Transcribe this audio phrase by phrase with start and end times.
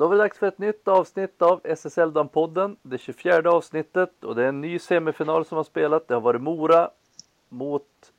[0.00, 2.76] Då är det dags för ett nytt avsnitt av SSL-podden.
[2.82, 6.08] Det 24 avsnittet och det är en ny semifinal som har spelat.
[6.08, 6.90] Det har varit Mora
[7.48, 8.12] mot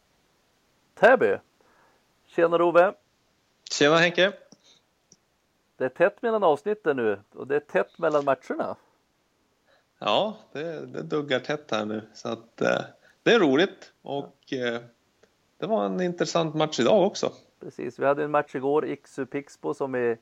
[0.94, 1.38] Täby.
[2.28, 2.94] Tjena Ove!
[3.72, 4.34] Tjena Henke!
[5.78, 8.76] Det är tätt mellan avsnitten nu och det är tätt mellan matcherna.
[10.00, 12.82] Ja, det, det duggar tätt här nu så att eh,
[13.24, 14.82] det är roligt och eh,
[15.58, 17.32] det var en intressant match idag också.
[17.60, 20.18] Precis, vi hade en match igår, Iksu Pixbo som vi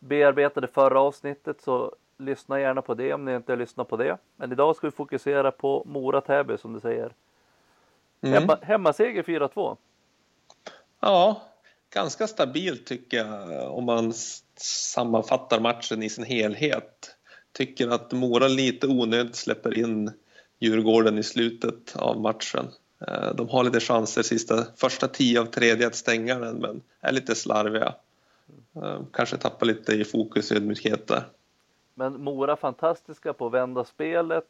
[0.00, 4.18] bearbetade förra avsnittet så lyssna gärna på det om ni inte har lyssnat på det.
[4.36, 7.12] Men idag ska vi fokusera på Mora-Täby som du säger.
[8.20, 8.34] Mm.
[8.34, 9.76] Hemma, hemmaseger 4-2.
[11.00, 11.42] Ja,
[11.90, 14.12] ganska stabilt tycker jag om man
[14.56, 17.16] sammanfattar matchen i sin helhet.
[17.52, 20.12] Tycker att Mora lite onödigt släpper in
[20.58, 22.68] Djurgården i slutet av matchen.
[23.06, 27.12] Eh, de har lite chanser sista, första tio av tredje att stänga den men är
[27.12, 27.94] lite slarviga.
[28.76, 31.24] Eh, kanske tappar lite i fokus och ödmjukhet där.
[31.94, 34.48] Men Mora fantastiska på att vända spelet.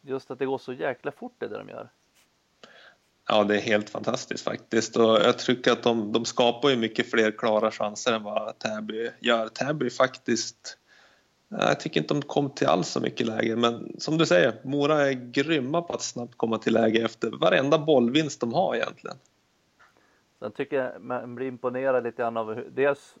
[0.00, 1.88] Just att det går så jäkla fort det de gör.
[3.28, 7.10] Ja, det är helt fantastiskt faktiskt och jag tycker att de, de skapar ju mycket
[7.10, 9.48] fler klara chanser än vad Täby gör.
[9.48, 10.78] Täby faktiskt
[11.48, 15.08] jag tycker inte de kom till alls så mycket läge, men som du säger, Mora
[15.08, 19.16] är grymma på att snabbt komma till läge efter varenda bollvinst de har egentligen.
[20.44, 23.14] Sen tycker jag man blir imponerad lite grann av hur, dels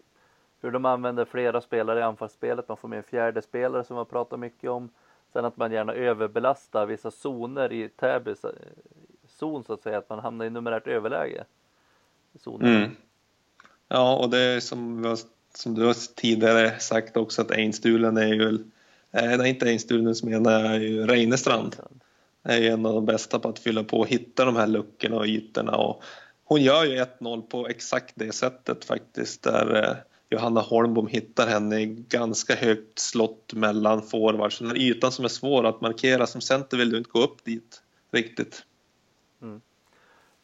[0.60, 2.68] hur de använder flera spelare i anfallsspelet.
[2.68, 4.88] Man får med en fjärde spelare som man pratar mycket om.
[5.32, 8.44] Sen att man gärna överbelastar vissa zoner i Täbys
[9.28, 11.44] zon så att säga, att man hamnar i numerärt överläge.
[12.32, 12.90] I mm.
[13.88, 15.16] Ja, och det är som,
[15.54, 18.48] som du har tidigare sagt också att Einstulen är ju,
[19.12, 21.76] eh, nej inte Einstulen som menar jag ju Reinestrand.
[22.42, 25.16] Är ju en av de bästa på att fylla på och hitta de här luckorna
[25.16, 26.02] och ytorna och
[26.44, 29.96] hon gör ju 1-0 på exakt det sättet faktiskt där eh,
[30.30, 34.58] Johanna Holmbom hittar henne i ganska högt slott mellan forwards.
[34.58, 37.82] Den ytan som är svår att markera som center vill du inte gå upp dit
[38.10, 38.64] riktigt.
[39.42, 39.60] Mm.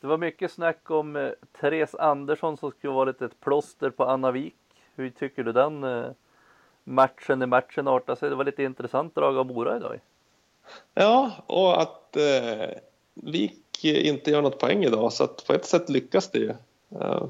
[0.01, 4.05] Det var mycket snack om eh, Therese Andersson som skulle vara lite ett plåster på
[4.05, 4.55] Anna Wik.
[4.95, 6.11] Hur tycker du den eh,
[6.85, 8.31] matchen i matchen artade sig?
[8.31, 10.01] Det var lite intressant drag av Mora idag.
[10.95, 12.71] Ja, och att eh,
[13.15, 16.53] Vik eh, inte gör något poäng idag så att på ett sätt lyckas det ju.
[17.01, 17.25] Eh,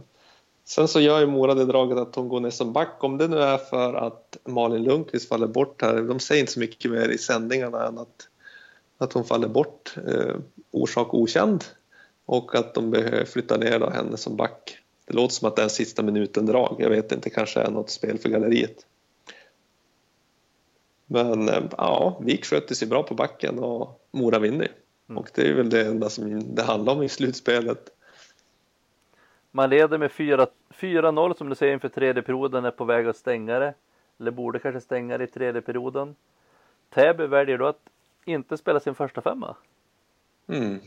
[0.64, 3.04] sen så gör ju Mora det draget att hon går ner som back.
[3.04, 6.02] Om det nu är för att Malin Lundqvist faller bort här.
[6.02, 8.28] De säger inte så mycket mer i sändningarna än att,
[8.98, 9.94] att hon faller bort.
[10.08, 10.34] eh,
[10.70, 11.64] orsak okänd.
[12.26, 14.78] Och att de behöver flytta ner då henne som back.
[15.06, 16.76] Det låter som att det är en sista minuten-drag.
[16.78, 18.86] Jag vet inte, kanske är något spel för galleriet.
[21.06, 24.68] Men eh, ja, Vik sköter sig bra på backen och Mora vinner.
[25.10, 25.18] Mm.
[25.18, 27.90] Och det är väl det enda som det handlar om i slutspelet.
[29.50, 33.58] Man leder med 4-0 som du säger inför tredje perioden är på väg att stänga
[33.58, 33.74] det.
[34.20, 36.16] Eller borde kanske stänga det i tredje perioden.
[36.90, 37.80] Täby väljer då att
[38.24, 39.56] inte spela sin första femma.
[40.46, 40.78] Mm.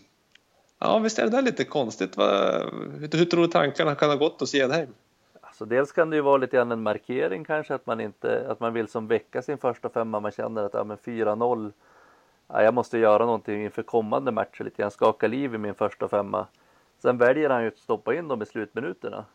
[0.79, 2.17] Ja, visst är det där lite konstigt.
[2.17, 4.93] Hur tror du tankarna kan ha gått hos Edheim?
[5.41, 8.59] Alltså dels kan det ju vara lite grann en markering kanske att man inte, att
[8.59, 10.19] man vill som väcka sin första femma.
[10.19, 11.71] Man känner att ja, men 4-0
[12.47, 16.07] ja, jag måste göra någonting inför kommande matcher lite grann, skaka liv i min första
[16.07, 16.47] femma.
[17.01, 19.25] Sen väljer han ju att stoppa in dem i slutminuterna.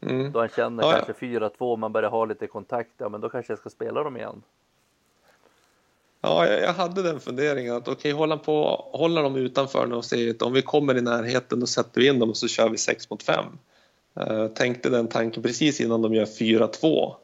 [0.00, 0.32] Mm.
[0.32, 3.52] Då han känner ja, kanske 4-2, man börjar ha lite kontakt, ja men då kanske
[3.52, 4.42] jag ska spela dem igen.
[6.20, 10.04] Ja, jag hade den funderingen att okej, okay, hålla, på, hålla dem utanför nu och
[10.04, 12.68] se att om vi kommer i närheten då sätter vi in dem och så kör
[12.68, 13.44] vi 6 mot 5.
[14.20, 17.14] Uh, tänkte den tanken precis innan de gör 4-2.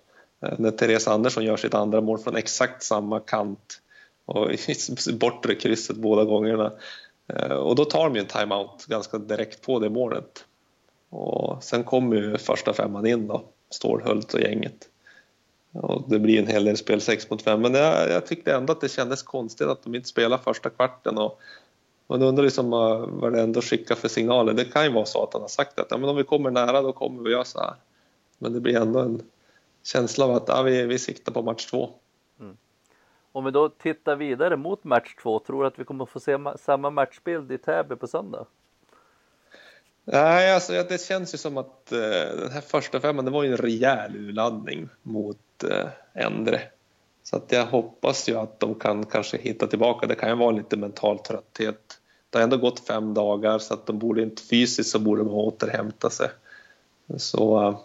[0.47, 3.81] Uh, när Therese Andersson gör sitt andra mål från exakt samma kant
[4.28, 6.72] och i bortre krysset båda gångerna.
[7.28, 10.44] Eh, och då tar de ju en timeout ganska direkt på det målet.
[11.11, 14.88] Och sen kommer ju första femman in då, Stålhult och gänget.
[15.72, 18.72] Och det blir en hel del spel 6 mot 5 men jag, jag tyckte ändå
[18.72, 21.19] att det kändes konstigt att de inte spelade första kvarten.
[21.19, 21.41] Och
[22.06, 22.71] man undrar liksom
[23.21, 24.52] vad det ändå skickar för signaler.
[24.52, 26.50] Det kan ju vara så att han har sagt att ja, men om vi kommer
[26.50, 27.75] nära då kommer vi göra så här.
[28.38, 29.23] Men det blir ändå en
[29.85, 31.91] känsla av att ja, vi, vi siktar på match två.
[33.32, 36.38] Om vi då tittar vidare mot match två, tror du att vi kommer få se
[36.58, 38.46] samma matchbild i Täby på söndag?
[40.04, 43.50] Nej, alltså det känns ju som att eh, den här första femman, det var ju
[43.50, 45.88] en rejäl urladdning mot eh,
[46.25, 46.60] Endre.
[47.22, 50.06] Så att jag hoppas ju att de kan kanske hitta tillbaka.
[50.06, 51.98] Det kan ju vara lite mental trötthet.
[52.30, 55.34] Det har ändå gått fem dagar så att de borde inte fysiskt så borde de
[55.34, 56.28] återhämta sig.
[57.16, 57.78] Så eh,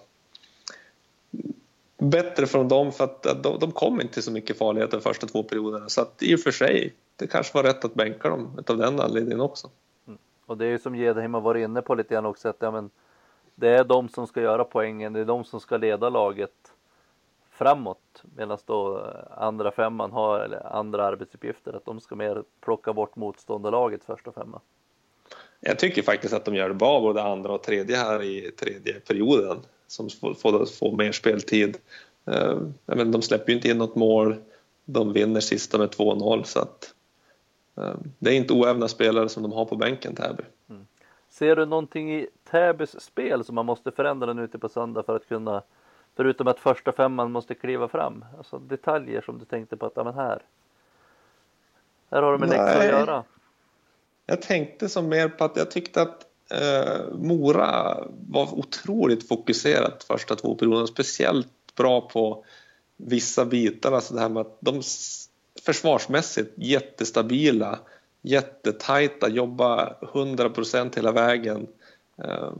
[2.03, 5.27] bättre från dem för att de, de kom inte till så mycket farlighet de första
[5.27, 5.89] två perioderna.
[5.89, 8.99] Så att i och för sig, det kanske var rätt att bänka dem av den
[8.99, 9.69] anledningen också.
[10.07, 10.19] Mm.
[10.45, 12.71] Och det är ju som Gedheim har varit inne på lite grann också att ja,
[12.71, 12.89] men
[13.55, 16.73] det är de som ska göra poängen, det är de som ska leda laget
[17.51, 19.07] framåt medan då
[19.37, 24.61] andra femman har eller andra arbetsuppgifter att de ska mer plocka bort motståndarlaget första femma.
[25.59, 28.93] Jag tycker faktiskt att de gör det bra både andra och tredje här i tredje
[28.93, 29.57] perioden
[29.93, 31.77] som får, får, mer speltid.
[32.27, 34.35] Uh, men de släpper ju inte in något mål.
[34.85, 36.93] De vinner sista med 2-0 så att
[37.77, 40.43] uh, det är inte oävna spelare som de har på bänken Täby.
[40.69, 40.85] Mm.
[41.29, 45.15] Ser du någonting i Täbys spel som man måste förändra nu till på söndag för
[45.15, 45.63] att kunna
[46.15, 48.25] Förutom att första femman måste kliva fram.
[48.37, 50.41] Alltså detaljer som du tänkte på att, ja men här.
[52.11, 53.23] Här har de en läxa att göra.
[54.25, 57.97] Jag tänkte som mer på att jag tyckte att eh, Mora
[58.27, 60.87] var otroligt fokuserat första två perioderna.
[60.87, 62.45] Speciellt bra på
[62.97, 63.91] vissa bitar.
[63.91, 64.81] Alltså det här med att de
[65.61, 67.79] försvarsmässigt jättestabila,
[68.21, 71.67] jättetajta, jobba 100% hela vägen.
[72.23, 72.51] Eh,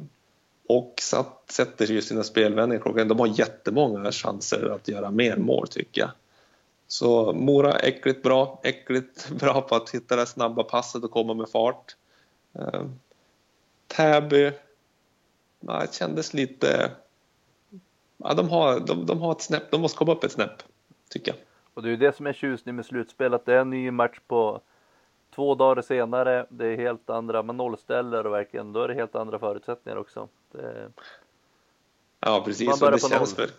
[0.68, 3.06] och satt, sätter ju sina spelvändningar.
[3.06, 6.10] De har jättemånga chanser att göra mer mål tycker jag.
[6.88, 11.50] Så Mora äckligt bra, äckligt bra på att hitta det snabba passet och komma med
[11.50, 11.96] fart.
[12.60, 12.84] Eh,
[13.88, 14.52] Täby,
[15.60, 16.92] ja, det kändes lite...
[18.18, 20.64] Ja, de, har, de, de har ett snäpp, de måste komma upp ett snäpp,
[21.10, 21.42] tycker jag.
[21.74, 23.92] Och det är ju det som är tjusning med slutspel, att det är en ny
[23.92, 24.62] match på
[25.36, 26.46] två dagar senare.
[26.50, 30.28] Det är helt andra, man nollställer och verkligen, då är det helt andra förutsättningar också.
[30.52, 30.92] Det...
[32.20, 32.68] Ja, precis.
[32.68, 33.50] Man börjar det känns för,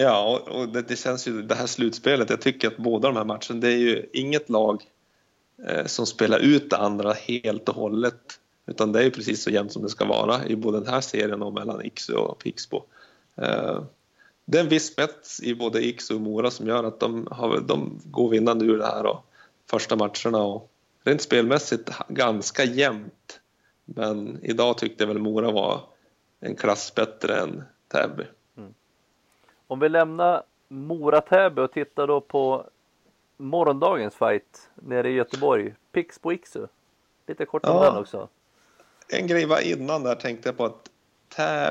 [0.00, 2.30] Ja, och det, det, känns ju det här slutspelet.
[2.30, 4.82] Jag tycker att båda de här matcherna, det är ju inget lag
[5.66, 8.40] eh, som spelar ut det andra helt och hållet.
[8.68, 11.00] Utan det är ju precis så jämnt som det ska vara i både den här
[11.00, 12.82] serien och mellan Iksu och Pixbo.
[13.36, 13.82] Eh,
[14.44, 17.60] det är en viss spets i både Iksu och Mora som gör att de, har,
[17.60, 19.24] de går vinnande ur det här och
[19.70, 20.70] första matcherna och
[21.04, 23.40] rent spelmässigt ganska jämnt.
[23.84, 25.80] Men idag tyckte jag väl Mora var
[26.40, 28.24] en klass bättre än Täby.
[29.66, 32.64] Om vi lämnar Mora-Täby och tittar då på
[33.36, 35.74] morgondagens fight nere i Göteborg.
[35.92, 36.66] Pix på Iksu.
[37.26, 38.28] Lite kort om ja, den också.
[39.08, 40.90] En grej var innan där tänkte jag på att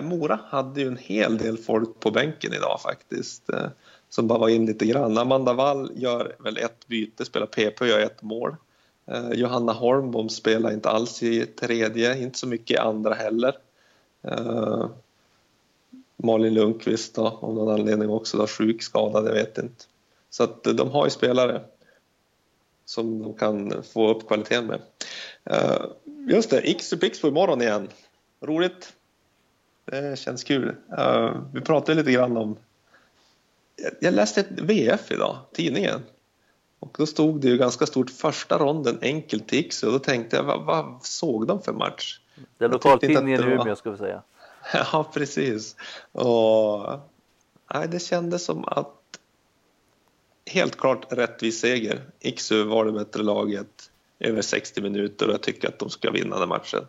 [0.04, 3.50] Mora hade ju en hel del folk på bänken idag faktiskt.
[3.50, 3.68] Eh,
[4.10, 5.18] som bara var in lite grann.
[5.18, 8.56] Amanda Wall gör väl ett byte, spelar PP och gör ett mål.
[9.12, 13.56] Eh, Johanna Holmbom spelar inte alls i tredje, inte så mycket i andra heller.
[14.24, 14.86] Eh,
[16.18, 19.86] Malin Lundqvist då, av någon anledning också då, sjuk, skadad, jag vet inte.
[20.30, 21.62] Så att eh, de har ju spelare
[22.88, 24.82] som de kan få upp kvaliteten med.
[25.52, 25.86] Uh,
[26.30, 27.90] just det, Ixu Pixbo imorgon igen.
[28.42, 28.94] Roligt.
[29.86, 30.76] Det känns kul.
[31.00, 32.58] Uh, vi pratade lite grann om...
[34.00, 36.02] Jag läste ett VF idag, tidningen.
[36.80, 40.36] Och då stod det ju ganska stort första ronden enkelt till Ixu och då tänkte
[40.36, 42.20] jag, vad, vad såg de för match?
[42.58, 44.22] Det är lokaltidningen i Umeå ska vi säga.
[44.74, 45.76] Ja, precis.
[46.12, 47.00] Och,
[47.74, 48.97] nej, det kändes som att
[50.48, 52.02] helt klart rättvis seger.
[52.20, 56.40] Iksu var det bättre laget över 60 minuter och jag tycker att de ska vinna
[56.40, 56.88] den matchen.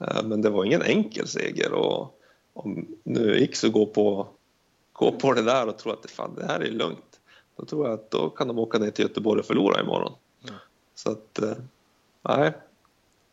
[0.00, 2.16] Eh, men det var ingen enkel seger och
[2.52, 4.28] om nu Iksu går på,
[4.92, 7.20] går på det där och tror att det, fan, det här är lugnt,
[7.56, 10.12] då tror jag att då kan de åka ner till Göteborg och förlora imorgon.
[10.48, 10.54] Mm.
[10.94, 11.56] Så att, eh,
[12.22, 12.52] nej,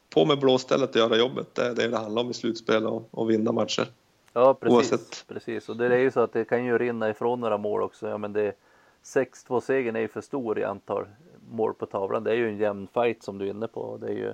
[0.09, 1.55] på med blåstället och göra jobbet.
[1.55, 3.87] Det är det det handlar om i slutspel och, och vinna matcher.
[4.33, 5.25] Ja precis, Oavsett.
[5.27, 5.69] precis.
[5.69, 8.07] Och det är ju så att det kan ju rinna ifrån några mål också.
[8.07, 8.53] Ja, men det
[9.03, 11.07] 6-2 segern är ju för stor i antal
[11.51, 12.23] mål på tavlan.
[12.23, 13.97] Det är ju en jämn fight som du är inne på.
[13.97, 14.33] Det är ju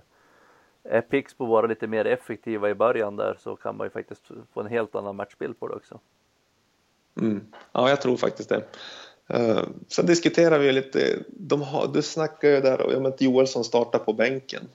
[0.83, 4.21] är Pixbo bara lite mer effektiva i början där så kan man ju faktiskt
[4.53, 5.99] få en helt annan matchbild på det också.
[7.21, 7.45] Mm.
[7.71, 8.63] Ja, jag tror faktiskt det.
[9.33, 13.99] Uh, sen diskuterar vi lite, de har, du snackar ju där om att Joelsson startar
[13.99, 14.67] på bänken.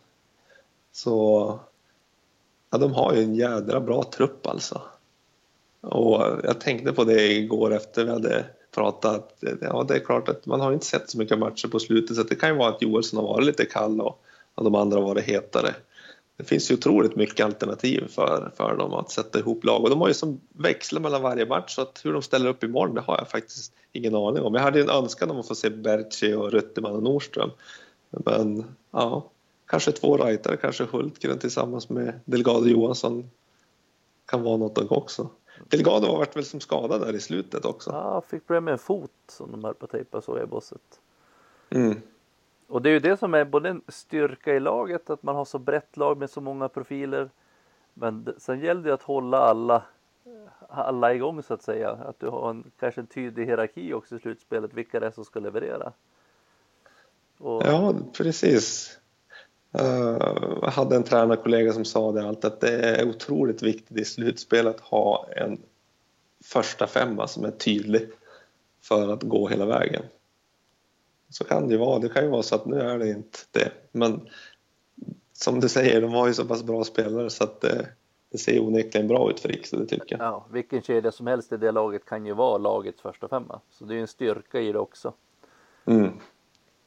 [0.93, 1.59] Så
[2.71, 4.83] ja, de har ju en jädra bra trupp alltså.
[5.81, 8.45] Och jag tänkte på det igår efter vi hade
[8.79, 9.37] pratat.
[9.61, 12.23] Ja, det är klart att man har inte sett så mycket matcher på slutet så
[12.23, 14.23] det kan ju vara att Joelsson har varit lite kall och,
[14.55, 15.75] och de andra har varit hetare.
[16.37, 20.01] Det finns ju otroligt mycket alternativ för, för dem att sätta ihop lag och de
[20.01, 23.01] har ju som växlar mellan varje match så att hur de ställer upp imorgon det
[23.01, 24.55] har jag faktiskt ingen aning om.
[24.55, 27.51] Jag hade en önskan om att få se Berchi och Rutteman och Nordström.
[28.11, 29.31] Men ja,
[29.67, 33.31] kanske två rightare, kanske Hultgren tillsammans med Delgado Johansson
[34.27, 35.29] kan vara något också.
[35.69, 37.91] Delgado har varit väl som skadad där i slutet också.
[37.91, 41.01] Ja, fick problem med en fot som de höll på att tejpa så i bosset.
[41.71, 42.01] Mm.
[42.67, 45.45] Och det är ju det som är både en styrka i laget, att man har
[45.45, 47.31] så brett lag med så många profiler.
[47.95, 49.83] Men sen gäller det att hålla alla,
[50.69, 51.91] alla igång så att säga.
[51.91, 55.25] Att du har en, kanske en tydlig hierarki också i slutspelet, vilka det är som
[55.25, 55.93] ska leverera.
[57.39, 57.63] Och...
[57.65, 58.98] Ja, precis.
[59.73, 64.69] Jag hade en tränarkollega som sa det alltid att det är otroligt viktigt i slutspel
[64.69, 65.59] att ha en
[66.45, 68.09] första femma som är tydlig.
[68.83, 70.03] för att gå hela vägen.
[71.29, 71.99] Så kan det ju vara.
[71.99, 73.71] Det kan ju vara så att nu är det inte det.
[73.93, 74.29] Men
[75.33, 77.89] som du säger, de har ju så pass bra spelare så att det,
[78.33, 80.27] det ser onekligen bra ut för Riks, det tycker jag.
[80.27, 83.61] Ja, vilken kedja som helst i det laget kan ju vara lagets första femma.
[83.71, 85.13] Så det är ju en styrka i det också.
[85.85, 86.13] Mm.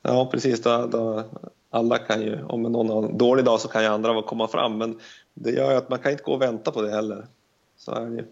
[0.01, 0.61] Ja, precis.
[0.61, 1.23] Då, då,
[1.71, 4.77] alla kan ju, om någon har en dålig dag så kan ju andra komma fram,
[4.77, 4.99] men
[5.33, 7.25] det gör ju att man kan inte gå och vänta på det heller.
[7.77, 8.25] Så är det ju.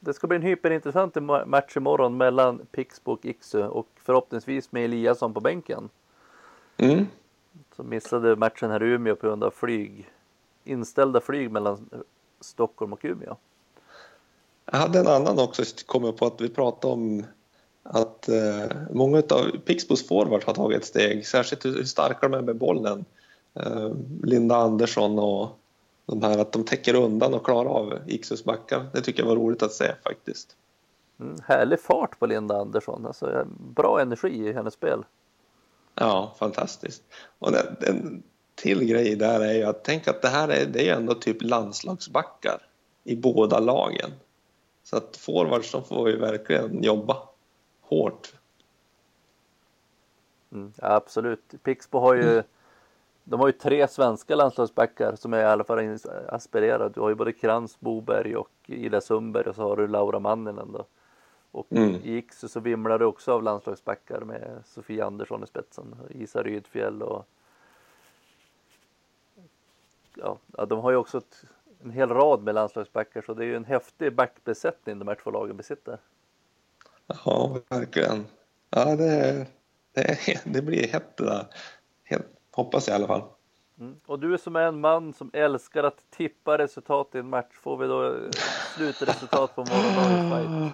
[0.00, 1.16] det ska bli en hyperintressant
[1.46, 5.88] match imorgon mellan Pixbo och Iksu och förhoppningsvis med Eliasson på bänken.
[6.76, 7.06] Mm.
[7.76, 10.10] Som missade matchen här i Umeå på grund av flyg,
[10.64, 11.90] inställda flyg mellan
[12.40, 13.36] Stockholm och Umeå.
[14.64, 17.24] Jag hade en annan också, kom på att vi pratade om
[17.90, 22.42] att eh, många av Pixbos forwards har tagit ett steg, särskilt hur starka de är
[22.42, 23.04] med bollen.
[23.54, 23.90] Eh,
[24.22, 25.58] Linda Andersson och
[26.06, 28.86] de här att de täcker undan och klarar av Iksus backar.
[28.92, 30.56] Det tycker jag var roligt att se faktiskt.
[31.20, 35.04] Mm, härlig fart på Linda Andersson, alltså bra energi i hennes spel.
[35.94, 37.02] Ja, fantastiskt.
[37.38, 38.22] Och det, en
[38.54, 41.42] till grej där är ju att tänk att det här är, det är ändå typ
[41.42, 42.62] landslagsbackar
[43.04, 44.10] i båda lagen.
[44.84, 47.27] Så att forwards de får ju verkligen jobba
[47.88, 48.34] hårt.
[50.52, 51.54] Mm, absolut.
[51.62, 52.44] Pixbo har ju mm.
[53.30, 56.88] De har ju tre svenska landslagsbackar som är i alla fall aspirerade.
[56.88, 60.72] Du har ju både Krantz, Boberg och Ida Sundberg och så har du Laura Manninen
[60.72, 60.84] då.
[61.50, 61.94] Och mm.
[61.94, 67.02] i Iksu så vimlar det också av landslagsbackar med Sofia Andersson i spetsen, Isa Rydfjäll
[67.02, 67.26] och
[70.14, 71.44] ja, de har ju också ett,
[71.82, 75.30] en hel rad med landslagsbackar så det är ju en häftig backbesättning de här två
[75.30, 75.98] lagen besitter.
[77.24, 78.26] Ja, verkligen.
[78.70, 79.46] Ja, det,
[79.94, 81.46] det, det blir hett det där.
[82.04, 83.22] Helt, hoppas jag i alla fall.
[83.80, 83.94] Mm.
[84.06, 87.76] Och du som är en man som älskar att tippa resultat i en match, får
[87.76, 88.16] vi då
[88.76, 90.72] slutresultat på morgondagens fight?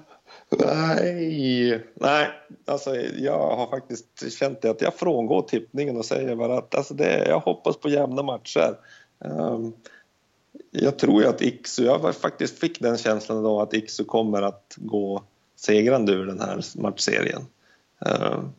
[0.66, 2.28] Nej, nej,
[2.66, 6.94] alltså jag har faktiskt känt det att jag frångår tippningen och säger bara att alltså
[6.94, 8.78] det, jag hoppas på jämna matcher.
[9.18, 9.72] Um,
[10.70, 14.74] jag tror ju att Iksu, jag faktiskt fick den känslan då att Iksu kommer att
[14.76, 15.22] gå
[15.64, 17.42] segrande ur den här matchserien.
[17.98, 18.52] Um,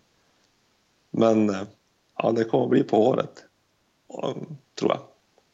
[1.11, 1.55] men
[2.17, 3.45] ja, det kommer bli på håret,
[4.75, 4.99] tror jag.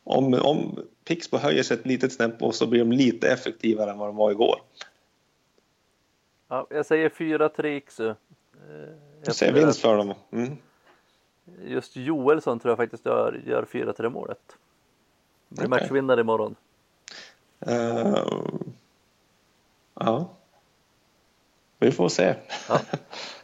[0.04, 3.98] Om, om Pixbo höjer sig ett litet snäpp och så blir de lite effektivare än
[3.98, 4.62] vad de var igår.
[6.48, 8.10] Ja, jag säger 4-3 Iksu.
[8.10, 8.16] Eh,
[9.26, 10.14] jag säger vinst för dem.
[10.32, 10.58] Mm.
[11.66, 14.58] Just Joelsson tror jag faktiskt gör, gör 4-3 målet.
[15.50, 15.80] Blir okay.
[15.80, 16.56] matchvinnare imorgon.
[17.68, 18.26] Uh,
[19.94, 20.30] ja.
[21.82, 22.36] Vi får se.
[22.70, 22.80] Ja.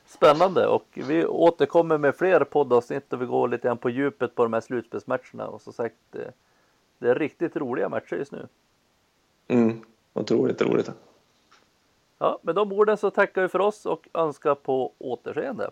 [0.05, 4.43] Spännande och vi återkommer med fler poddavsnitt och vi går lite grann på djupet på
[4.43, 5.95] de här slutspelsmatcherna och som sagt
[6.99, 8.47] det är riktigt roliga matcher just nu.
[9.47, 9.81] Mm,
[10.13, 10.91] otroligt roligt.
[12.17, 15.71] Ja, med de orden så tackar vi för oss och önskar på återseende.